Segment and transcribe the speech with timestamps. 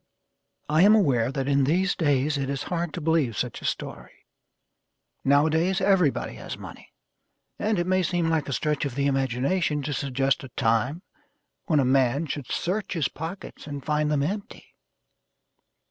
[0.67, 4.25] I am aware that in these days it is hard to believe such a story.
[5.23, 6.91] Nowadays, everybody has money,
[7.59, 11.03] and it may seem like a stretch of the imagination to suggest a time
[11.67, 14.73] when a man should search his pockets and find them empty.